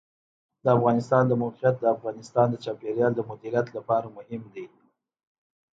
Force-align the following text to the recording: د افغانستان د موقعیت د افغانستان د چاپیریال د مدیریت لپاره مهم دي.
د 0.63 0.65
افغانستان 0.77 1.23
د 1.27 1.33
موقعیت 1.43 1.75
د 1.79 1.85
افغانستان 1.95 2.47
د 2.49 2.55
چاپیریال 2.63 3.11
د 3.15 3.21
مدیریت 3.29 3.67
لپاره 3.77 4.07
مهم 4.17 4.43
دي. 4.53 4.65